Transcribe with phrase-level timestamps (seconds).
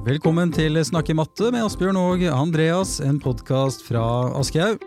[0.00, 4.00] Velkommen til Snakke matte med Asbjørn og Andreas, en podkast fra
[4.38, 4.80] Aschehoug.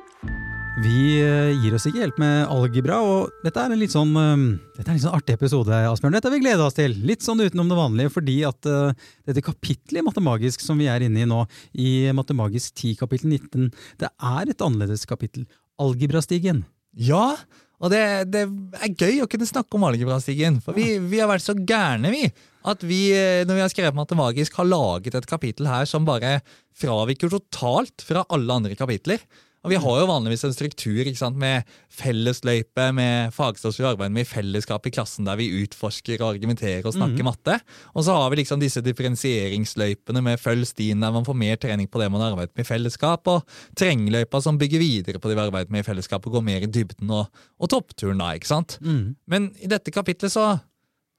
[0.82, 4.45] Vi eh, gir oss ikke helt med algebra, og dette er en litt sånn, eh,
[4.73, 5.70] dette er en litt sånn artig episode.
[5.91, 6.18] Asbjørn.
[6.18, 6.95] Dette har vi gleda oss til.
[7.05, 11.05] Litt sånn utenom det vanlige, fordi at uh, dette kapitlet i Matemagisk som vi er
[11.05, 11.43] inne i nå,
[11.77, 13.70] i Matemagisk 10 kapittel 19,
[14.02, 15.45] det er et annerledes kapittel.
[15.77, 16.64] Algebrastigen.
[16.98, 17.36] Ja,
[17.84, 18.48] og det, det,
[18.80, 20.58] er gøy å kunne snakke om algebrastigen.
[20.64, 22.25] For vi, vi, har vært så gærne, vi,
[22.66, 23.02] at vi,
[23.48, 26.38] når vi har skrevet Matemagisk, har laget et kapittel her som bare
[26.80, 29.23] fraviker totalt fra alle andre kapitler.
[29.63, 31.63] Og Vi har jo vanligvis en struktur sant, med
[31.94, 36.84] fellesløype, med fagstoff vi arbeider med i fellesskap i klassen, der vi utforsker og argumenterer
[36.84, 37.30] og snakker mm.
[37.30, 37.55] matte.
[37.95, 41.88] Og så har vi liksom disse differensieringsløypene med følg stien, der man får mer trening
[41.88, 43.48] på det man har arbeidet med i fellesskap, og
[43.80, 46.67] terrengløypa som bygger videre på det vi har arbeidet med i fellesskap, og går mer
[46.67, 48.78] i dybden, og, og toppturen da, ikke sant.
[48.84, 49.16] Mm.
[49.31, 50.58] Men i dette kapitlet så,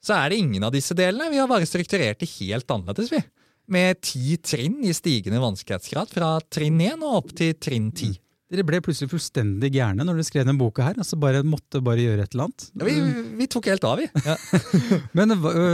[0.05, 1.31] så er det ingen av disse delene.
[1.33, 3.23] Vi har bare strukturert det helt annerledes, vi
[3.67, 8.19] med ti trinn i stigende vanskelighetsgrad, fra trinn 1 og opp til trinn 10.
[8.53, 10.99] Dere ble plutselig fullstendig gærne når dere skrev den boka her.
[11.01, 12.67] altså bare Måtte bare gjøre et eller annet.
[12.77, 14.09] Ja, vi, vi, tok helt av, vi.
[14.27, 14.37] Ja.
[15.17, 15.33] Men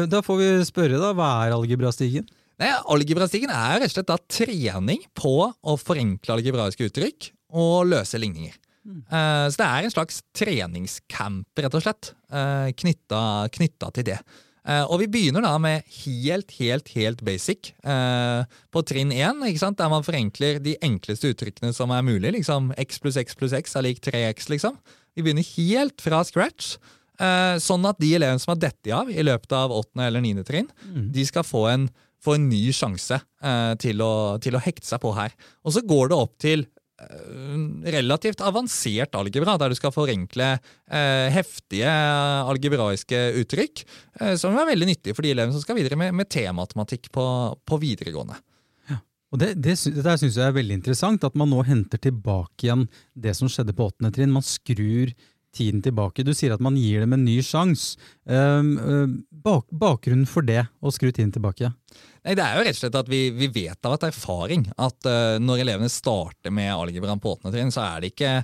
[0.08, 1.10] da får vi spørre, da.
[1.18, 2.28] Hva er algebrastigen?
[2.60, 8.20] Nei, Algebrastigen er rett og slett da trening på å forenkle algebraiske uttrykk og løse
[8.20, 8.54] ligninger.
[8.91, 9.00] Mm.
[9.06, 14.20] Uh, så det er en slags treningscamp, rett og slett, uh, knytta til det.
[14.60, 19.41] Uh, og vi begynner da med helt, helt, helt basic uh, på trinn 1,
[19.78, 22.34] der man forenkler de enkleste uttrykkene som er mulig.
[22.36, 24.77] liksom X pluss X pluss X er lik 3X, liksom.
[25.16, 26.77] Vi begynner helt fra scratch.
[27.20, 29.97] Uh, sånn at de elevene som har dette av i løpet av 8.
[30.06, 30.44] eller 9.
[30.48, 31.08] trinn, mm.
[31.16, 31.88] de skal få en,
[32.20, 33.16] få en ny sjanse
[33.80, 35.32] til å, til, å, hekte seg på her.
[35.64, 36.79] Og så går det opp til Eh,
[37.94, 41.90] relativt avansert algebra, der du skal forenkle eh, heftige
[42.50, 43.84] algebraiske uttrykk,
[44.20, 47.26] eh, som er veldig nyttig for de elevene som skal videre med, med T-matematikk på,
[47.64, 48.38] på, videregående.
[49.30, 52.88] Og Det, det, det syns jeg er veldig interessant, at man nå henter tilbake igjen
[53.14, 54.32] det som skjedde på åttende trinn.
[54.34, 55.12] Man skrur
[55.56, 56.25] tiden tilbake.
[56.27, 57.99] Du sier at man gir dem en ny sjanse.
[58.28, 61.72] Uh, bak, bakgrunnen for det, å skru tiden tilbake?
[62.25, 65.11] Nei, Det er jo rett og slett at vi, vi vet av et erfaring at
[65.11, 68.34] uh, når elevene starter med algebraen på åttende trinn, så er det ikke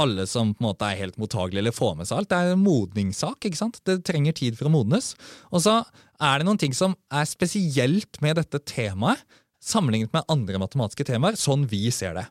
[0.00, 2.30] alle som på en måte er helt mottagelige eller får med seg alt.
[2.30, 3.42] Det er en modningssak.
[3.46, 3.80] ikke sant?
[3.86, 5.14] Det trenger tid for å modnes.
[5.50, 5.80] Og så
[6.20, 9.22] er det noen ting som er spesielt med dette temaet,
[9.60, 12.26] sammenlignet med andre matematiske temaer, sånn vi ser det.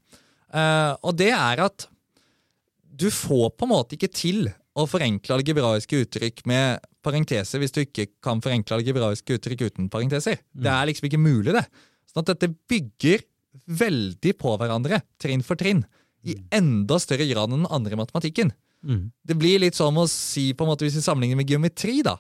[0.49, 1.85] Uh, og det er at
[2.99, 4.49] du får på en måte ikke til
[4.79, 10.39] å forenkle algebraiske uttrykk med parenteser hvis du ikke kan forenkle algebraiske uttrykk uten parenteser.
[10.53, 10.63] Mm.
[10.65, 11.65] Det er liksom ikke mulig, det.
[12.09, 13.23] Sånn at dette bygger
[13.79, 15.83] veldig på hverandre, trinn for trinn,
[16.27, 16.47] i mm.
[16.59, 18.51] enda større grad enn den andre matematikken.
[18.85, 19.09] Mm.
[19.25, 22.17] Det blir litt som å si, på en måte hvis vi sammenligner med geometri, da,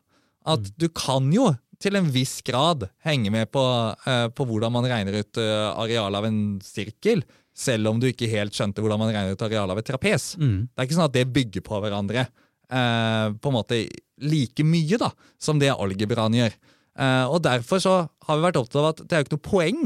[0.47, 0.75] at mm.
[0.79, 5.21] du kan jo til en viss grad henge med på, uh, på hvordan man regner
[5.21, 7.23] ut uh, arealet av en sirkel,
[7.55, 10.33] selv om du ikke helt skjønte hvordan man regner ut arealet av et trapes.
[10.39, 10.69] Mm.
[10.69, 12.27] Det er ikke sånn at det bygger på hverandre
[12.69, 13.81] eh, på en måte
[14.23, 16.55] like mye da, som det algebraen gjør.
[16.99, 17.95] Eh, og Derfor så
[18.27, 19.83] har vi vært opptatt av at det er jo ikke noe poeng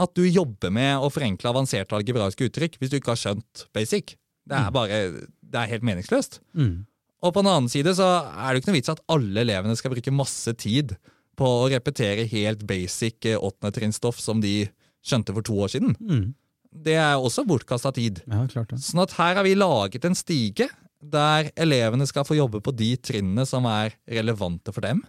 [0.00, 4.14] at du jobber med å forenkle avanserte algebraiske uttrykk hvis du ikke har skjønt basic.
[4.48, 4.74] Det er mm.
[4.74, 5.00] bare,
[5.44, 6.40] det er helt meningsløst.
[6.56, 6.86] Mm.
[7.20, 9.76] Og på den annen side så er det jo ikke noe vits at alle elevene
[9.76, 10.94] skal bruke masse tid
[11.40, 14.68] på å repetere helt basic eh, åttendetrinnstoff som de
[15.00, 15.96] skjønte for to år siden.
[15.96, 16.28] Mm
[16.70, 18.22] det er også bortkasta tid.
[18.30, 18.80] Ja, klart det.
[18.84, 20.70] Sånn at her har vi laget en stige
[21.00, 25.00] der elevene skal få jobbe på de trinnene som er relevante for dem.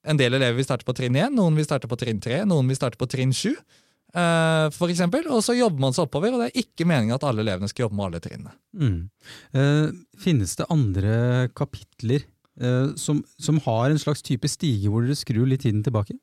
[0.00, 2.70] En del elever vil starte på trinn 1, noen vil starte på trinn 3, noen
[2.70, 3.52] vil starte på trinn 7.
[4.10, 7.26] Uh, for eksempel, og så jobber man seg oppover, og det er ikke meningen at
[7.28, 8.54] alle elevene skal jobbe med alle trinnene.
[8.80, 8.96] Mm.
[9.54, 9.92] Uh,
[10.24, 11.14] finnes det andre
[11.54, 12.24] kapitler
[13.00, 16.18] som, som, har en slags type stige hvor dere skrur litt tiden tilbake?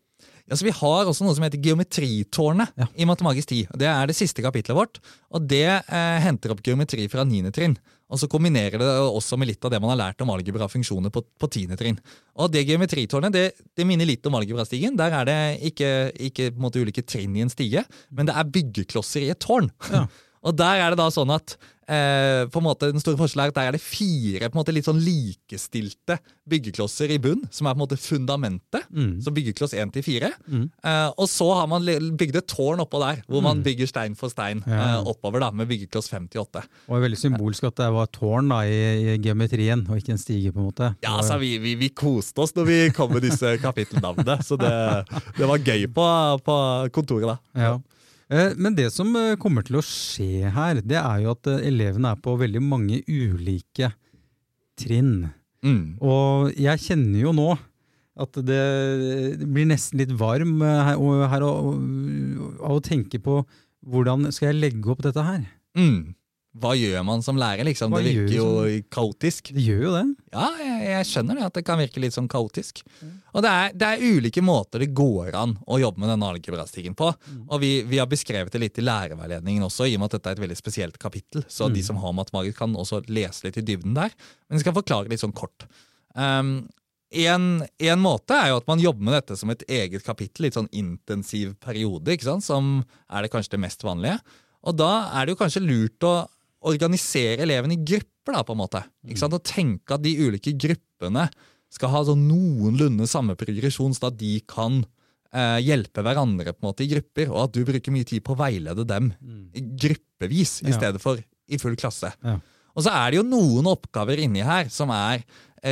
[0.47, 2.87] Ja, så Vi har også noe som heter Geometritårnet ja.
[2.95, 3.75] i Matemagisk 10.
[3.77, 5.01] Det er det siste kapitlet vårt.
[5.29, 7.51] og Det eh, henter opp geometri fra 9.
[7.55, 7.75] trinn.
[8.07, 11.25] Og så kombinerer det også med litt av det man har lært om algebra-funksjoner på,
[11.27, 11.75] på 10.
[11.79, 11.99] trinn.
[12.39, 13.45] Og Det geometritårnet det,
[13.75, 14.95] det minner litt om algebrastigen.
[14.99, 15.39] Der er det
[15.73, 15.91] ikke,
[16.29, 19.67] ikke måte, ulike trinn i en stige, men det er byggeklosser i et tårn.
[19.91, 20.05] Ja.
[20.47, 21.57] og der er det da sånn at
[21.87, 24.59] Eh, på en måte Den store forskjellen er at der er det fire på en
[24.59, 26.17] måte litt sånn likestilte
[26.47, 28.87] byggeklosser i bunn, som er på en måte fundamentet.
[28.91, 29.17] Mm.
[29.23, 30.29] Så byggekloss 1 til 4.
[30.47, 30.65] Mm.
[30.67, 31.87] Eh, og så har man
[32.19, 33.65] bygd et tårn oppå der, hvor man mm.
[33.67, 34.79] bygger stein for stein ja.
[34.97, 36.63] eh, oppover da, med byggekloss 5 til 8.
[36.87, 38.79] Og er veldig symbolsk at det var tårn da, i,
[39.13, 40.53] i, geometrien, og ikke en stige.
[40.55, 40.91] på en måte.
[41.03, 44.71] Ja, altså vi, vi, vi koste oss når vi kom med disse kapittelnavnene, så det,
[45.37, 46.07] det, var gøy på,
[46.47, 46.57] på
[46.95, 47.37] kontoret da.
[47.57, 47.75] Ja.
[48.29, 51.61] Eh, men det som eh, kommer til å skje her, det er jo at eh,
[51.69, 53.93] elevene er på veldig mange ulike
[54.79, 55.29] trinn.
[55.63, 55.95] Mm.
[56.03, 57.47] Og jeg kjenner jo nå
[58.17, 58.57] At det,
[59.45, 61.75] blir nesten litt varm her, og- her og-
[62.65, 63.43] av å tenke på
[63.85, 65.43] hvordan skal jeg legge opp dette her.
[65.77, 66.15] Mm.
[66.61, 67.91] Hva gjør man som lærer, liksom?
[67.93, 68.47] Hva det virker jo
[68.93, 69.51] kaotisk.
[69.55, 70.03] Det gjør jo det.
[70.33, 72.81] Ja, jeg, jeg skjønner det, at det kan virke litt sånn kaotisk.
[73.33, 76.97] Og det er, det er ulike måter det går an å jobbe med denne algebrastikken
[76.97, 77.11] på.
[77.47, 80.33] Og vi, vi har beskrevet det litt i lærerveiledningen også, i og med at dette
[80.33, 81.45] er et veldig spesielt kapittel.
[81.51, 84.15] Så de som har matematikk, kan også lese litt i dybden der.
[84.47, 85.67] Men jeg skal forklare litt sånn kort.
[86.17, 86.65] Um,
[87.11, 90.57] en, en måte er jo at man jobber med dette som et eget kapittel, litt
[90.57, 92.43] sånn intensiv periode, ikke sant?
[92.43, 94.17] som er det kanskje det mest vanlige.
[94.67, 96.15] Og da er det jo kanskje lurt å
[96.65, 98.81] organisere elevene i grupper, da, på en måte.
[99.07, 99.35] Ikke sant?
[99.37, 101.27] Og tenke at de ulike gruppene
[101.73, 104.81] skal ha sånn noenlunde samme progresjon, så at de kan
[105.35, 108.35] eh, hjelpe hverandre på en måte i grupper, og at du bruker mye tid på
[108.35, 109.41] å veilede dem mm.
[109.79, 110.77] gruppevis i Ja.
[110.79, 112.11] stedet for i full klasse.
[112.23, 112.39] Ja.
[112.77, 115.23] Og så er det jo noen oppgaver inni her som er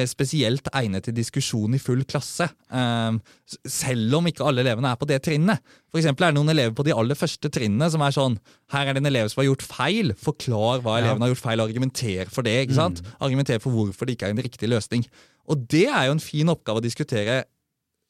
[0.09, 3.17] spesielt egnet til diskusjon i full klasse, eh,
[3.69, 5.63] selv om ikke alle elevene er på det trinnet.
[5.91, 8.39] For eksempel er det noen elever på de aller første trinnene som er sånn
[8.73, 10.13] Her er det en elev som har gjort feil.
[10.17, 12.55] Forklar hva eleven har gjort feil, og argumenter for det.
[12.65, 13.03] ikke sant?
[13.21, 15.05] Argumenter for hvorfor det ikke er en riktig løsning.
[15.47, 17.43] Og det er jo en fin oppgave å diskutere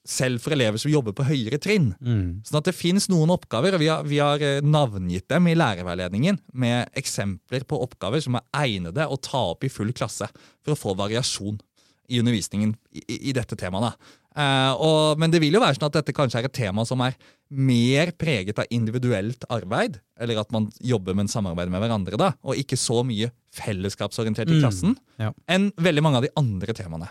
[0.05, 1.89] selv for elever som jobber på høyere trinn.
[1.99, 2.45] Mm.
[2.45, 5.57] Sånn at det finnes noen oppgaver, og vi har, vi har eh, navngitt dem i
[5.57, 10.29] lærerveiledningen med eksempler på oppgaver som er egnede å ta opp i full klasse
[10.61, 11.57] for å få variasjon
[12.09, 13.91] i undervisningen i, i- dette temaet.
[13.91, 14.21] da.
[14.35, 16.99] Eh, og, men det vil jo være sånn at dette kanskje er et tema som
[17.05, 17.15] er
[17.49, 22.33] mer preget av individuelt arbeid, eller at man jobber med en samarbeid med hverandre, da,
[22.43, 25.31] og ikke så mye fellesskapsorientert i Mm, klassen, ja.
[25.47, 27.07] enn veldig mange av de andre temaene.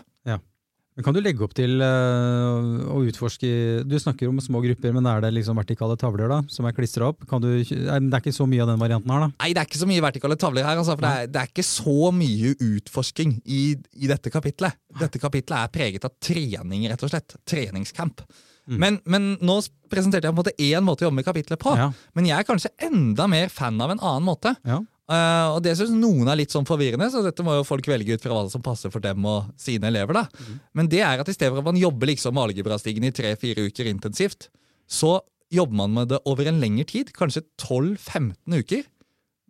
[0.95, 3.49] Men Kan du legge opp til øh, å utforske
[3.83, 7.09] Du snakker om små grupper, men er det liksom vertikale tavler da, som er klistra
[7.11, 7.25] opp?
[7.27, 9.29] Kan du, det er ikke så mye av den varianten her, da?
[9.43, 11.51] Nei, det er ikke så mye vertikale tavler her, altså, for det er, det er
[11.51, 14.79] ikke så mye utforsking i, i dette kapitlet.
[15.01, 17.35] Dette kapitlet er preget av trening, rett og slett.
[17.43, 18.23] Treningscamp.
[18.65, 19.59] Men, men nå
[19.91, 21.75] presenterte jeg på en måte én måte å jobbe med kapitlet på.
[21.77, 21.91] Ja.
[22.17, 24.55] Men jeg er kanskje enda mer fan av en annen måte.
[24.65, 24.79] Ja.
[25.05, 28.15] Eh, og det syns noen er litt sånn forvirrende, så dette må jo folk velge
[28.17, 30.13] ut fra hva som passer for dem og sine elever.
[30.17, 30.25] da.
[30.73, 33.85] Men det er at i stedet for at man jobber liksom algebrastigen i tre-fire uker
[33.91, 34.49] intensivt,
[34.89, 35.19] så
[35.53, 38.83] jobber man med det over en lengre tid, kanskje 12-15 uker,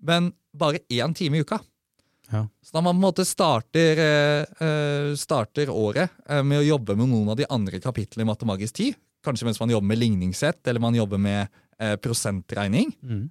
[0.04, 1.62] men bare én time i uka.
[2.32, 2.48] Ja.
[2.64, 4.00] Så da man på en måte starter,
[4.60, 8.74] eh, starter året uh, med å jobbe med noen av de andre kapitlene i Matemagisk
[8.82, 11.48] 10, kanskje mens man jobber med ligningssett, eller man jobber med
[12.02, 13.30] prosentregning, Mm.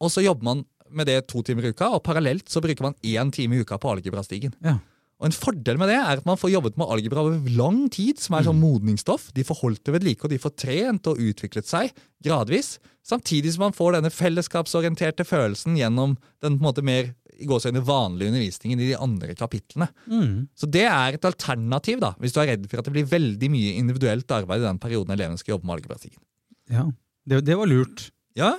[0.00, 2.96] og så jobber man med det to timer i uka, og parallelt så bruker man
[3.02, 4.54] én time i uka på algebrastigen.
[4.64, 4.78] Ja.
[5.18, 8.20] Og En fordel med det er at man får jobbet med algebra over lang tid,
[8.22, 9.32] som er sånn modningsstoff.
[9.34, 11.90] De får holdt det ved like, og de får trent og utviklet seg
[12.22, 12.76] gradvis.
[13.02, 16.14] Samtidig som man får denne fellesskapsorienterte følelsen gjennom
[16.44, 19.90] den på en måte mer i gåseøyne vanlige undervisningen i de andre kapitlene.
[20.06, 20.46] Mm.
[20.58, 23.50] Så det er et alternativ da, hvis du er redd for at det blir veldig
[23.50, 26.22] mye individuelt arbeid i den perioden elevene skal jobbe med algebrastigen.
[26.70, 26.86] ja.
[27.28, 28.06] Det, det var lurt.
[28.38, 28.54] Ja,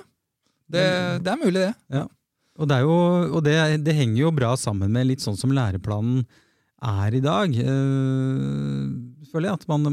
[0.69, 0.83] det,
[1.25, 1.71] det er mulig, det.
[1.89, 2.03] Ja.
[2.59, 2.95] Og, det, jo,
[3.37, 3.55] og det,
[3.87, 6.25] det henger jo bra sammen med litt sånn som læreplanen
[6.83, 7.55] er i dag.
[7.59, 8.83] øh,
[9.31, 9.87] føler jeg at man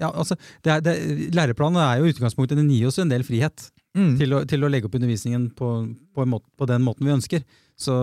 [0.00, 0.94] ja, altså, det er, det,
[1.36, 4.12] Læreplanen er jo i utgangspunktet Den gir oss en del frihet Mm.
[4.20, 5.68] til, å, til å legge opp undervisningen på,
[6.14, 7.40] på, måte, på den måten vi ønsker.
[7.74, 7.94] Så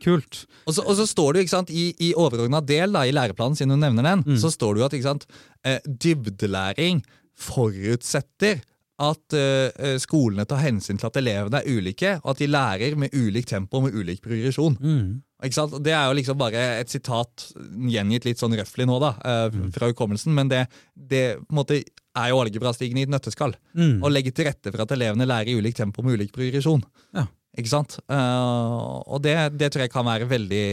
[0.00, 0.46] kult.
[0.64, 3.12] Og så, og så står det jo ikke sant, i, i overordna del da, i
[3.12, 4.38] læreplanen, siden du nevner den, Mm.
[4.40, 5.26] så står det jo at ikke sant,
[5.68, 7.02] eh, dybdelæring
[7.36, 8.62] forutsetter
[9.00, 13.14] at eh, skolene tar hensyn til at elevene er ulike, og at de lærer med
[13.16, 14.76] ulikt tempo og med ulik progresjon.
[14.78, 15.22] Mm.
[15.42, 17.48] Det er jo liksom bare et sitat
[17.90, 22.42] gjengitt litt sånn røftlig nå, da, uh, fra hukommelsen, men det, det måte er jo
[22.44, 23.56] algebrastigen i et nøtteskall.
[23.74, 24.04] Mm.
[24.04, 26.84] Å legge til rette for at elevene lærer i ulikt tempo med ulik progresjon.
[27.16, 27.26] Ja.
[27.58, 27.98] Ikke sant?
[28.06, 30.66] Uh, og det, det tror jeg kan være veldig,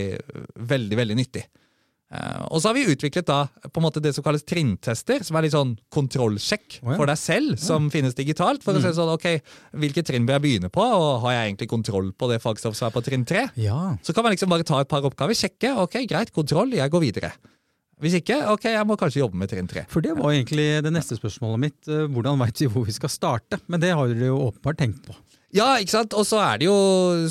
[0.70, 1.48] veldig, veldig nyttig.
[2.10, 5.38] Eh, og så har vi utviklet da på en måte det som kalles trinntester, som
[5.38, 6.88] er litt sånn kontrollsjekk oh, ja.
[6.88, 6.96] Mm.
[6.96, 8.66] for deg selv, som finnes digitalt.
[8.66, 9.30] For å se sånn, ok,
[9.84, 12.90] hvilke trinn bør jeg begynne på, og har jeg egentlig kontroll på det fagstoffet som
[12.90, 13.46] er på trinn tre?
[13.62, 13.94] Ja.
[14.02, 17.06] Så kan man liksom bare ta et par oppgaver, sjekke, ok, greit, kontroll, jeg går
[17.06, 17.34] videre.
[18.00, 19.84] Hvis ikke, ok, jeg må kanskje jobbe med trinn tre.
[19.92, 21.80] For det var egentlig det neste spørsmålet mitt.
[21.92, 23.60] øh, Hvordan veit vi hvor vi skal starte?
[23.68, 25.18] Men det har dere jo åpenbart tenkt på.
[25.56, 26.14] Ja, ikke sant?
[26.14, 26.78] Og så er det jo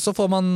[0.02, 0.46] Så får man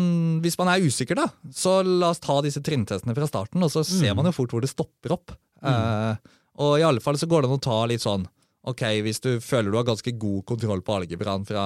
[0.42, 3.84] Hvis man er usikker, da, så la oss ta disse trinntestene fra starten, og så
[3.86, 5.34] ser man jo fort hvor det stopper opp.
[5.62, 8.26] Eh, og i alle fall så går det an å ta litt sånn
[8.68, 11.64] Ok, hvis du føler du har ganske god kontroll på algebraen fra,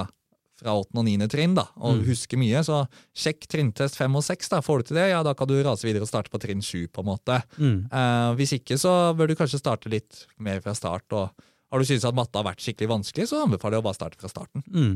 [0.57, 0.95] fra 8.
[0.97, 1.27] og 9.
[1.29, 2.79] trinn, da, og husker mye, så
[3.13, 4.49] sjekk trinntest 5 og 6.
[4.55, 4.63] Da.
[4.65, 6.87] Får du til det, ja, da kan du rase videre og starte på trinn 7,
[6.89, 7.37] på en måte.
[7.61, 7.83] Mm.
[7.93, 11.05] Uh, hvis ikke, så bør du kanskje starte litt mer fra start.
[11.13, 13.99] og har du syntes at matte har vært skikkelig vanskelig, så anbefaler jeg å bare
[13.99, 14.63] starte fra starten.
[14.71, 14.93] Mm.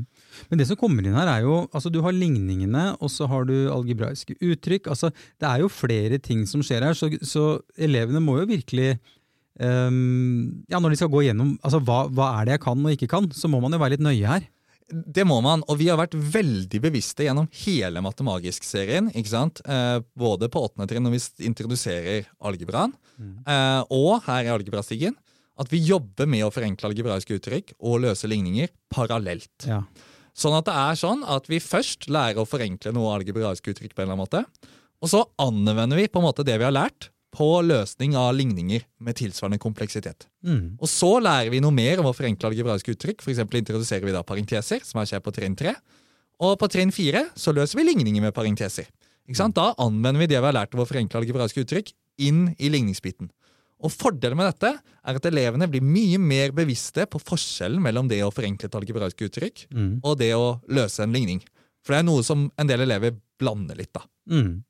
[0.50, 3.49] Men det som kommer inn her er jo, altså du har ligningene, og så har
[3.49, 4.87] du algebraiske uttrykk.
[4.93, 8.95] altså Det er jo flere ting som skjer her, så, så elevene må jo virkelig
[9.59, 12.95] um, ja, når de skal gå gjennom altså, hva, hva er det jeg kan og
[12.95, 14.47] ikke kan, så må man jo være litt nøye her.
[14.91, 19.11] Det må man, og vi har vært veldig bevisste gjennom hele Matemagisk-serien.
[19.15, 19.62] ikke sant?
[19.62, 22.95] Eh, både på åttende trinn når vi introduserer algebraen,
[23.47, 25.15] eh, og her i algebrastigen.
[25.61, 29.69] At vi jobber med å forenkle algebraiske uttrykk og løse ligninger parallelt.
[29.69, 29.83] Ja.
[30.37, 34.02] Sånn at det er sånn at vi først lærer å forenkle noe algebraiske uttrykk på
[34.02, 37.11] en eller annen måte, og så anvender vi på en måte det vi har lært,
[37.31, 40.26] på løsning av ligninger med tilsvarende kompleksitet.
[40.43, 40.81] Mm.
[40.83, 43.23] Og så lærer vi noe mer om å forenkle algebraiske uttrykk.
[43.23, 45.76] For introduserer vi da parenteser, som er skjer på trinn tre.
[46.43, 48.90] Og på trinn fire så løser vi ligninger med parenteser.
[49.55, 53.31] Da anvender vi det vi har lært om å forenkle algebraiske uttrykk, inn i ligningsbiten.
[53.82, 58.20] Og Fordelen med dette er at elevene blir mye mer bevisste på forskjellen mellom det
[58.26, 60.00] å forenkle et algebraisk uttrykk Mm.
[60.04, 61.40] og det å løse en ligning.
[61.82, 63.92] For det er noe som en del elever blander litt.
[63.92, 64.02] da.
[64.28, 64.62] Mm.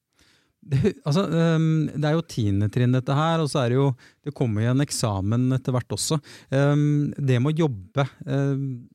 [0.62, 4.34] Det, altså, ehm, det er jo tiendetrinn, dette her, og så er det jo Det
[4.36, 6.20] kommer jo en eksamen etter hvert også.
[6.52, 8.86] Ehm, det med å jobbe ehm,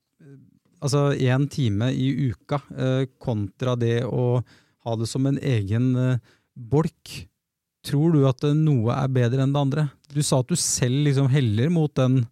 [0.79, 4.43] altså én time i uka eh, kontra det å
[4.85, 6.19] ha det som en egen eh,
[6.55, 7.27] bolk.
[7.85, 9.89] Tror du at eh, noe er bedre enn det andre?
[10.13, 12.23] Du sa at du selv liksom heller mot den,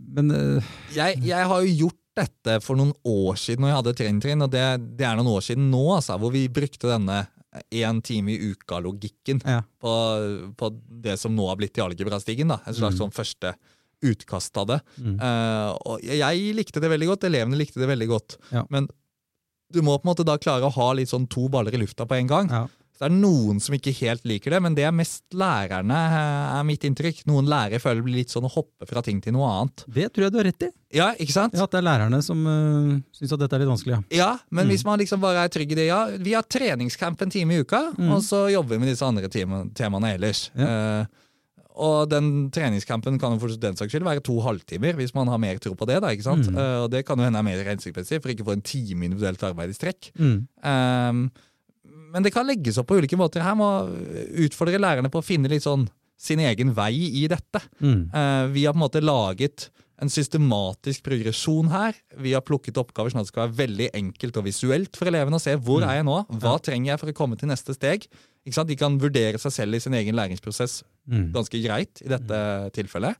[0.00, 3.96] men eh, Jeg, jeg har jo gjort dette for noen år siden når jeg hadde
[4.00, 4.64] trinn-trinn, og det,
[4.98, 7.26] det er noen år siden nå, altså, hvor vi brukte denne
[7.72, 9.62] én time i uka-logikken ja.
[9.80, 9.92] på,
[10.60, 10.70] på
[11.04, 12.52] det som nå har blitt i algebrastigen.
[12.52, 13.54] da, En slags sånn første
[14.04, 14.78] utkast av det.
[15.00, 15.14] Mm.
[15.16, 18.36] Uh, og jeg likte det veldig godt, elevene likte det veldig godt.
[18.52, 18.66] Ja.
[18.72, 18.90] Men
[19.72, 22.04] du må på en måte da klare å ha litt sånn to baller i lufta
[22.08, 22.52] på en gang.
[22.52, 22.66] ja.
[22.96, 26.54] Så det er noen som ikke helt liker det, men det er mest lærerne, eh,
[26.56, 27.26] er mitt inntrykk.
[27.28, 29.84] Noen lærere føler det blir litt sånn å hoppe fra ting til noe annet.
[29.86, 30.70] Det tror jeg du har rett i.
[30.96, 31.52] Ja, ikke sant?
[31.52, 33.98] Ja, At det er lærerne som uh, syns at dette er litt vanskelig.
[33.98, 34.16] Ja.
[34.16, 34.70] Ja, men Mm.
[34.72, 36.06] hvis man liksom bare er trygg i det, ja.
[36.16, 38.10] Vi har treningscamp en time i uka, Mm.
[38.16, 40.50] og så jobber vi med disse andre temaene ellers.
[40.56, 41.04] Eh,
[41.76, 45.36] og den treningskampen kan jo for den saks skyld være to halvtimer, hvis man har
[45.36, 46.00] mer tro på det.
[46.00, 46.46] da, ikke sant?
[46.48, 46.56] Mm.
[46.56, 49.04] Uh, og det kan jo hende er mer hensiktsmessig, for ikke å få en time
[49.04, 50.08] individuelt arbeid i strekk.
[50.16, 50.48] Mm.
[50.64, 51.30] Ehm,
[52.16, 53.44] men det kan legges opp på ulike måter.
[53.44, 53.66] Her må
[54.46, 55.84] utfordre lærerne på å finne litt sånn
[56.16, 57.60] sin egen vei i dette.
[57.84, 58.06] Mm.
[58.08, 59.68] Eh, vi har på en måte laget
[60.00, 61.96] en systematisk progresjon her.
[62.20, 65.36] Vi har plukket oppgaver sånn at det skal være veldig enkelt og visuelt for elevene
[65.38, 68.04] å se hvor er jeg nå, hva trenger jeg for å komme til neste steg.
[68.46, 71.28] De kan vurdere seg selv i sin egen læringsprosess Mm.
[71.30, 72.38] ganske greit i dette
[72.74, 73.14] tilfellet.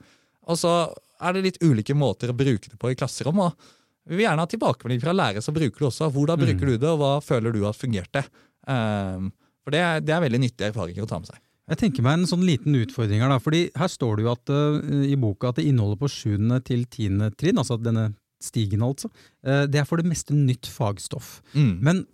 [0.50, 0.72] Og så
[1.22, 3.38] er det litt ulike måter å bruke det på i klasserom.
[3.38, 3.52] og
[4.08, 6.10] Vi vil gjerne ha tilbakemelding fra lærere som bruker det også.
[6.10, 6.72] Hvordan bruker Mm.
[6.72, 8.24] du det, og hva føler du har fungert Um,
[8.66, 11.40] for det er, det er veldig nyttige erfaringer å ta med seg.
[11.66, 14.52] Jeg tenker meg en sånn liten utfordring her, da, fordi her står det jo at,
[14.54, 16.60] uh, i boka at det inneholder på 7.
[16.66, 19.10] til tiende trinn, altså denne stigen altså,
[19.48, 21.40] uh, det er for det meste nytt fagstoff.
[21.56, 21.72] Mm.
[21.82, 22.04] Men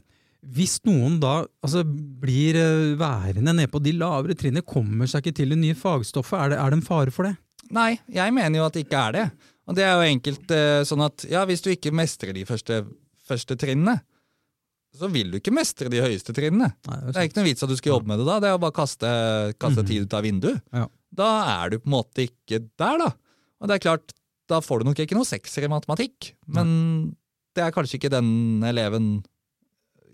[0.56, 5.42] hvis noen da altså, blir uh, værende nede på de lavere trinnene, kommer seg ikke
[5.42, 7.36] til det nye fagstoffet, er det, er det en fare for det?
[7.76, 9.26] Nei, jeg mener jo at det ikke er det.
[9.68, 10.56] Og det er jo enkelt
[10.88, 12.80] sånn at ja, hvis du ikke mestrer de første,
[13.28, 14.00] første trinnene,
[14.94, 16.72] så vil du ikke mestre de høyeste trinnene.
[16.88, 18.38] Nei, Det er ikke noe vits at du skal jobbe med det da.
[18.40, 19.12] Det er å bare kaste,
[19.58, 19.88] kaste Mhm.
[19.88, 20.62] tid ut av vinduet.
[20.72, 20.86] Ja.
[21.14, 21.28] Da
[21.64, 23.10] er du på en måte ikke der, da.
[23.60, 24.12] Og det er klart,
[24.48, 26.32] da får du nok ikke noe sekser i matematikk.
[26.46, 27.14] Men
[27.54, 29.24] det er kanskje ikke den eleven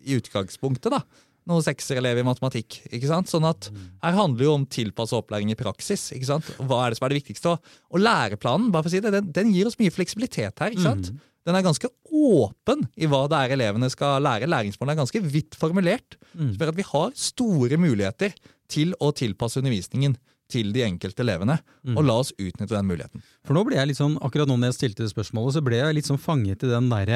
[0.07, 1.03] i utgangspunktet, da.
[1.49, 2.83] Noen sekserelev i matematikk.
[2.93, 3.31] ikke sant?
[3.31, 3.71] Sånn at
[4.05, 6.11] her handler jo om tilpassa opplæring i praksis.
[6.13, 6.51] ikke sant?
[6.61, 7.55] Hva er det som er det viktigste?
[7.55, 10.75] Og, og læreplanen bare for å si det, den, den gir oss mye fleksibilitet her.
[10.75, 11.09] ikke sant?
[11.09, 11.25] Mm.
[11.49, 14.51] Den er ganske åpen i hva det er elevene skal lære.
[14.51, 16.19] Læringsmålene er ganske vidt formulert.
[16.35, 16.53] Mm.
[16.53, 18.35] som gjør at vi har store muligheter
[18.69, 20.19] til å tilpasse undervisningen
[20.53, 21.59] til de enkelte elevene.
[21.87, 21.97] Mm.
[21.97, 23.23] Og la oss utnytte den muligheten.
[23.47, 25.99] For nå ble jeg litt sånn, akkurat nå når jeg stilte spørsmålet, så ble jeg
[25.99, 27.13] litt sånn fanget i den der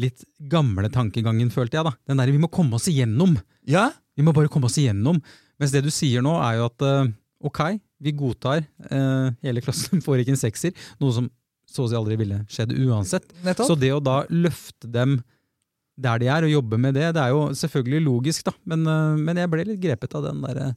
[0.00, 1.94] litt gamle tankegangen, følte jeg da.
[2.10, 3.36] Den der vi må komme oss igjennom.
[3.70, 5.16] Ja, Vi må bare komme oss igjennom.
[5.58, 7.08] Mens det du sier nå, er jo at eh,
[7.42, 7.60] ok,
[8.04, 11.30] vi godtar eh, hele klassen får ikke en sekser, noe som
[11.74, 13.26] så å si aldri ville skjedd uansett.
[13.42, 13.66] nettopp.
[13.66, 15.16] Så det å da løfte dem
[15.98, 18.54] der de er, og jobbe med det, det er jo selvfølgelig logisk, da.
[18.70, 20.68] Men, eh, men jeg ble litt grepet av den derre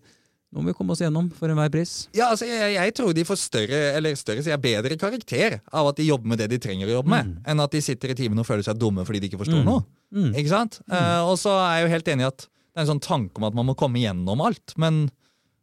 [0.54, 2.08] Nå må vi komme oss igjennom for enhver pris.
[2.16, 5.98] Ja, altså, jeg, jeg tror de får større, eller større, jeg, bedre karakter av at
[6.00, 7.42] de jobber med det de trenger å jobbe med, Mm.
[7.51, 9.66] enn at de sitter i timen og føler seg dumme fordi de ikke forstår Mm.
[9.68, 9.84] noe.
[10.16, 10.32] Mm.
[10.39, 10.80] Ikke sant?
[10.88, 13.36] Uh, og så er jeg jo helt enig i at det er en sånn tanke
[13.42, 14.74] om at man må komme igjennom alt.
[14.77, 15.10] Men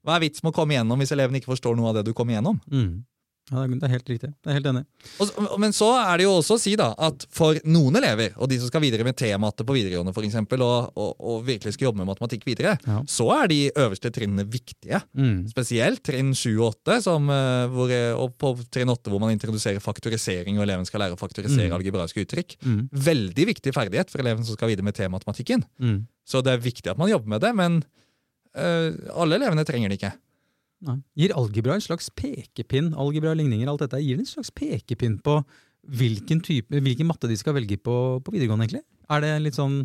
[0.04, 2.12] hva er vits med å komme igjennom hvis elevene ikke forstår noe av det du
[2.12, 2.60] kommer igjennom?
[2.68, 3.04] Mm.
[3.52, 4.30] Ja, det er- helt riktig.
[4.40, 4.80] Det er helt enig.
[5.20, 8.48] Og, men så er det jo også å si da, at for noen elever, og
[8.48, 11.90] de som skal videre med tematte på videregående for eksempel, og, og, og virkelig skal
[11.90, 13.02] jobbe med matematikk videre, Ja.
[13.04, 15.02] så er de øverste trinnene viktige.
[15.12, 15.44] Mm.
[15.52, 19.36] Spesielt trinn 7 og 8, som, eh, hvor, eh, og på trinn 8 hvor man
[19.36, 21.76] introduserer faktorisering, og eleven skal lære å faktorisere Mm.
[21.76, 22.56] algebraiske uttrykk.
[22.64, 22.88] Mm.
[22.92, 25.64] Veldig viktig ferdighet for eleven som skal videre med tematematikken.
[25.78, 26.06] Mm.
[26.24, 27.84] Så det er viktig at man jobber med det, men
[28.56, 30.12] øh, alle elevene trenger det ikke.
[30.84, 30.98] Nei.
[31.18, 35.38] Gir algebra en slags pekepinn algebra, ligninger, alt dette, gir det en slags pekepinn på
[35.84, 38.84] hvilken, type, hvilken matte de skal velge på, på videregående, egentlig?
[39.12, 39.82] Er det litt sånn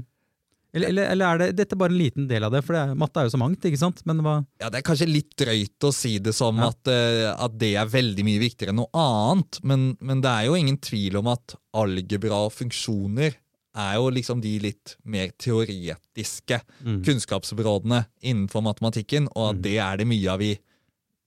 [0.70, 2.62] eller, eller, eller, er det dette bare en liten del av det?
[2.66, 3.66] For det matte er jo så mangt.
[3.66, 4.04] ikke sant?
[4.06, 6.70] Men hva Ja, Det er kanskje litt drøyt å si det som ja.
[6.70, 10.50] at, uh, at, det er veldig mye viktigere enn noe annet, men, men, det er
[10.50, 13.40] jo ingen tvil om at algebra og funksjoner
[13.80, 17.02] er jo liksom de litt mer teoretiske mm.
[17.08, 19.64] kunnskapsområdene innenfor matematikken, og at mm.
[19.66, 20.54] det er det mye av i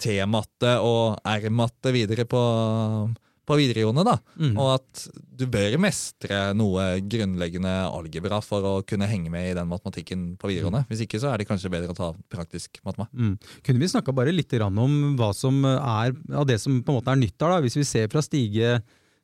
[0.02, 2.42] T-matte og R-matte videre på
[3.42, 4.04] på videregående.
[4.06, 4.52] da, mm.
[4.54, 9.68] Og at du bør mestre noe grunnleggende algebra for å kunne henge med i den
[9.70, 10.84] matematikken på videregående.
[10.84, 10.90] Mm.
[10.92, 13.08] Hvis ikke så er det kanskje bedre å ta praktisk matema.
[13.10, 13.34] Mm.
[13.66, 17.10] Kunne vi snakka bare litt om hva som er av det som på en måte
[17.14, 18.80] er nytt her, da, Hvis vi ser fra stige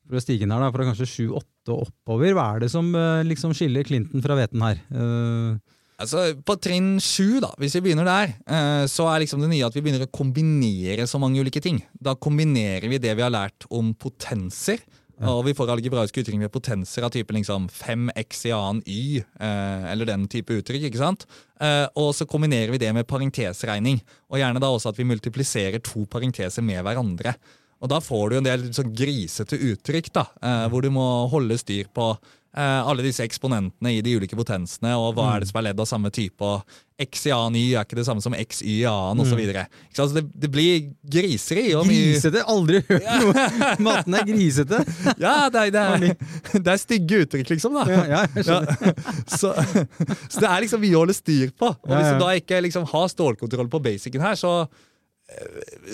[0.09, 3.53] fra stigen her da, fra kanskje sju-åtte og oppover, hva er det som eh, liksom
[3.57, 4.81] skiller Clinton fra hveten her?
[4.89, 5.59] Uh,
[5.99, 9.67] Altså, På trinn sju, da, hvis vi begynner der, eh, så er liksom det nye
[9.67, 11.81] at vi begynner å kombinere så mange ulike ting.
[11.99, 14.79] Da kombinerer vi det vi har lært om potenser.
[15.19, 15.33] Ja.
[15.33, 19.91] Og vi får algebraiske uttrykk med potenser av typen liksom 5x i annen y, eh,
[19.91, 20.87] eller den type uttrykk.
[20.87, 21.27] ikke sant?
[21.61, 23.99] Eh, og så kombinerer vi det med parentesregning.
[24.31, 27.35] Og gjerne da også at vi multipliserer to parenteser med hverandre.
[27.83, 30.25] Og da får du en del sånn grisete uttrykk, da,
[30.67, 32.17] hvor du må holde styr på
[32.59, 35.53] alle disse eksponentene i de ulike potensene, og hva er det mm.
[35.53, 36.43] som er ledd av samme type.
[36.43, 39.39] og X i annen Y er ikke det samme som X y i annen, osv.
[39.39, 39.75] Mm.
[39.95, 41.69] Så det, det blir griseri.
[41.79, 42.43] Og grisete?
[42.51, 43.45] Aldri hørt noe!
[43.87, 44.81] Matten er grisete!
[45.25, 46.33] ja, det er, det, er,
[46.65, 47.79] det er, stygge uttrykk, liksom.
[47.79, 47.85] da.
[47.87, 48.59] Ja, ja, ja,
[49.39, 51.71] så, så, det er liksom mye å holde styr på.
[51.71, 54.57] Og hvis du da ikke liksom har stålkontroll på basicen her, så,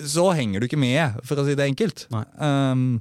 [0.08, 2.06] så henger du ikke med, for å si det enkelt.
[2.40, 2.96] Um,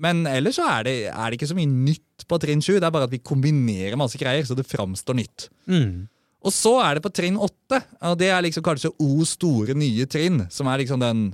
[0.00, 2.78] men ellers så er det, er det, ikke så mye nytt på trinn 7.
[2.78, 5.48] Det er bare at vi kombinerer masse greier, så det framstår nytt.
[5.70, 6.08] Mm.
[6.40, 10.06] Og så er det på trinn 8, og det er liksom kanskje O store nye
[10.08, 11.26] trinn, som er liksom den,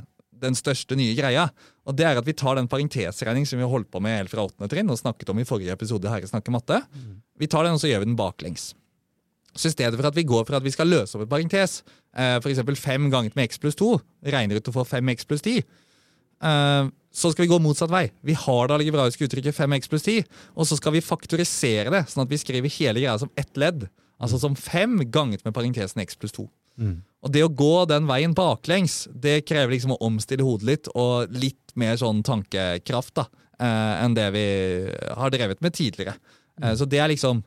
[0.43, 1.47] den største nye greia.
[1.87, 4.33] Og det er at vi tar den parentesregning som vi har holdt på med helt
[4.33, 4.67] fra 8.
[4.73, 6.81] trinn, og snakket om i forrige episode Herre snakker matte.
[6.91, 7.23] Mm.
[7.39, 8.73] Vi tar den, og så gjør vi den baklengs.
[9.57, 11.81] Så i stedet for at vi går for at vi skal løse opp et parentes,
[12.19, 12.61] eh, f.eks.
[12.83, 13.95] 5 ganget med x pluss 2,
[14.35, 15.63] regner ut å få 5x pluss 10,
[16.43, 18.11] eh, så skal vi gå motsatt vei.
[18.27, 22.27] Vi har det algebraiske uttrykket 5x pluss 10, og så skal vi faktorisere det, sånn
[22.27, 23.87] at vi skriver hele greia som ett ledd.
[24.21, 26.45] Altså som 5 ganget med parentesen x pluss 2.
[26.77, 26.97] Mm.
[27.25, 31.33] Og det å gå den veien baklengs, det krever liksom å omstille hodet litt, og
[31.33, 33.27] litt mer sånn tankekraft da,
[33.59, 34.49] eh, enn det vi
[35.17, 36.17] har drevet med tidligere.
[36.61, 37.41] Eh, så det er liksom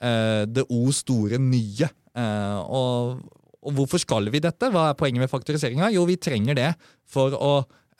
[0.00, 1.90] eh, det O store nye.
[2.16, 3.18] Og,
[3.60, 4.70] og, hvorfor skal vi dette?
[4.72, 5.90] Hva er poenget med faktoriseringa?
[5.92, 6.70] Jo, vi trenger det
[7.04, 7.50] for å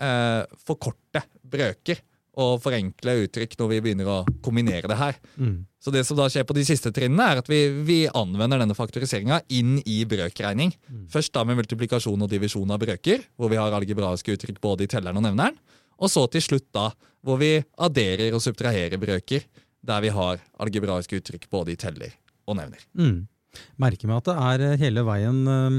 [0.02, 2.02] eh, forkorte brøker
[2.36, 5.18] og forenkle uttrykk når vi begynner å kombinere det her.
[5.40, 5.64] Mm.
[5.80, 8.76] Så det som da skjer på de siste trinnene, er at vi, vi anvender denne
[8.76, 10.74] faktoriseringa inn i brøkregning.
[10.90, 11.06] Mm.
[11.12, 14.90] Først da med multiplikasjon og divisjon av brøker, hvor vi har algebraiske uttrykk både i
[14.92, 15.56] telleren og nevneren.
[15.96, 16.90] Og så til slutt da,
[17.24, 19.46] hvor vi adderer og subtraherer brøker,
[19.86, 22.12] der vi har algebraiske uttrykk både i teller
[22.46, 22.84] og nevner.
[22.98, 23.24] Mm.
[23.80, 25.78] Merker meg at det er eh, hele veien um,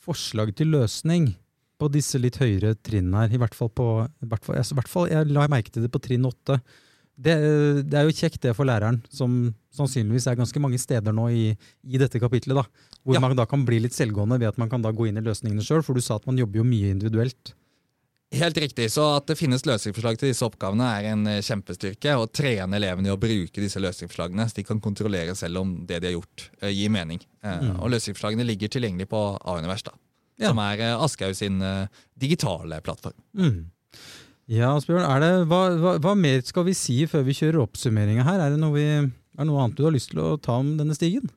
[0.00, 1.34] forslag til løsning
[1.78, 3.34] på disse litt høyere trinnene her.
[3.34, 6.02] I hvert fall på hvert fall, altså, hvert fall, Jeg la merke til det på
[6.02, 6.58] trinn åtte.
[7.18, 7.34] Det,
[7.90, 11.46] det, er jo kjekt det for læreren, som sannsynligvis er ganske mange steder nå i,
[11.82, 12.62] i dette kapitlet, da,
[13.02, 13.22] hvor ja.
[13.22, 15.64] man da kan bli litt selvgående ved at man kan da gå inn i løsningene
[15.66, 15.82] sjøl.
[15.86, 17.54] For du sa at man jobber jo mye individuelt.
[18.38, 18.90] Helt riktig.
[18.92, 22.12] Så at det finnes løsningsforslag til disse oppgavene, er en eh, kjempestyrke.
[22.12, 26.02] Å trene elevene i å bruke disse løsningsforslagene, så de kan kontrollere selv om det
[26.02, 27.22] de har gjort, eh, gir mening.
[27.40, 27.78] Eh, mm.
[27.80, 29.86] Og løsningsforslagene ligger tilgjengelig på A-univers.
[29.88, 29.96] da
[30.38, 30.50] ja.
[30.50, 33.16] som er eh, Aschehoug sin uh, digitale plattform.
[33.38, 33.66] Mm.
[34.48, 35.04] Ja, Asbjørn,
[35.50, 38.40] hva, hva, hva, mer skal vi si før vi kjører oppsummeringa her?
[38.46, 40.72] Er det noe, vi, er det noe annet du har lyst til å ta om
[40.78, 41.28] denne stigen?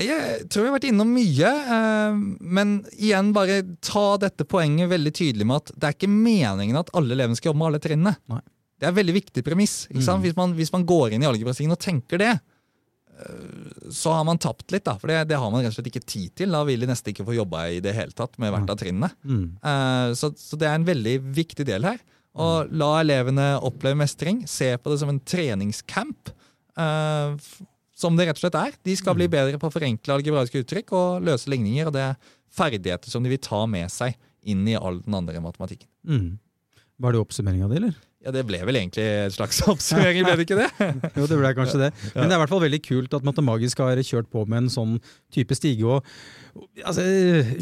[0.00, 5.12] Jeg tror vi har vært innom mye, uh, men igjen bare ta dette poenget veldig
[5.14, 8.40] tydelig med at det er ikke meningen at alle elevene skal jobbe med alle trinnene.
[8.82, 9.74] Det er en veldig viktig premiss.
[9.92, 10.00] Mm.
[10.24, 12.32] Hvis, man, hvis, man, går inn i algebrastigen og tenker det,
[13.92, 14.96] så har man tapt litt, da.
[15.00, 16.54] For det, det, har man rett og slett ikke tid til.
[16.54, 19.10] Da vil de nesten ikke få jobba i det hele tatt med hvert av trinnene.
[19.24, 19.44] Mm.
[19.64, 22.00] Uh, så, så, det er en veldig viktig del her.
[22.32, 22.72] Å mm.
[22.80, 24.44] la elevene oppleve mestring.
[24.50, 26.32] Se på det som en treningscamp.
[26.78, 27.36] Uh,
[28.02, 28.78] som det rett og slett er.
[28.88, 29.34] De skal bli mm.
[29.34, 31.90] bedre på å forenkle algebraiske uttrykk og løse ligninger.
[31.90, 34.16] Og det er ferdigheter som de vil ta med seg
[34.48, 35.88] inn i all den andre matematikken.
[36.08, 36.40] Mm.
[37.02, 38.00] Var det oppsummeringa di, eller?
[38.22, 40.68] Ja, Det ble vel egentlig et slags oppsummering, ble det ikke det?
[41.18, 41.90] jo, det ble kanskje det.
[42.14, 44.70] Men det er i hvert fall veldig kult at Matemagisk har kjørt på med en
[44.72, 44.94] sånn
[45.34, 45.82] type stige.
[45.88, 46.06] og
[46.86, 47.02] altså,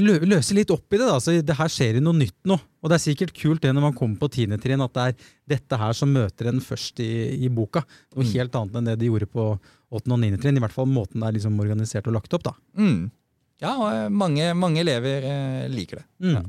[0.00, 1.06] Løse litt opp i det.
[1.08, 2.58] da, så det Her skjer jo noe nytt nå.
[2.80, 5.32] Og det er sikkert kult det når man kommer på tiende trinn, at det er
[5.56, 7.84] dette her som møter en først i, i boka.
[8.12, 8.32] Noe mm.
[8.34, 10.60] helt annet enn det de gjorde på åttende og niende trinn.
[10.60, 12.44] I hvert fall måten det er liksom organisert og lagt opp.
[12.52, 12.56] da.
[12.76, 13.08] Mm.
[13.60, 16.08] Ja, og mange, mange elever eh, liker det.
[16.24, 16.34] Mm.
[16.36, 16.48] Ja.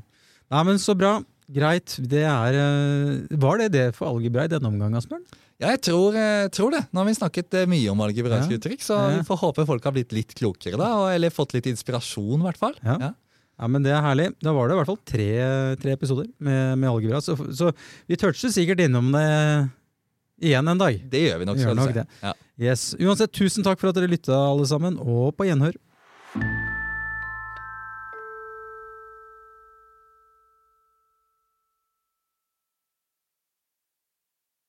[0.51, 1.19] Nei, men Så bra.
[1.51, 1.97] Greit.
[1.99, 5.23] Det er, eh, var det det for algebra i denne omgang, Asbjørn?
[5.61, 6.79] Ja, jeg tror, jeg tror det.
[6.91, 8.57] Nå har vi snakket eh, mye om algebraiske Ja.
[8.57, 9.17] uttrykk, så Ja.
[9.19, 12.57] vi får håpe folk har blitt litt klokere, da, eller fått litt inspirasjon, i hvert
[12.57, 12.73] fall.
[12.83, 12.97] Ja.
[12.99, 13.67] Ja.
[13.67, 14.33] Men Det er herlig.
[14.41, 17.21] Da var det i hvert fall tre, tre episoder med, med algebra.
[17.21, 17.71] Så, så
[18.09, 19.69] vi toucher sikkert innom det
[20.41, 20.97] igjen en dag.
[21.07, 21.57] Det gjør vi nok.
[21.61, 22.07] Gjør nok det.
[22.23, 22.33] Ja.
[22.57, 22.95] Yes.
[22.97, 25.75] Uansett, tusen takk for at dere lytta, alle sammen, og på gjenhør.